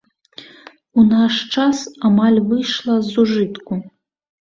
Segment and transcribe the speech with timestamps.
[1.01, 3.73] У наш час амаль выйшла з ужытку.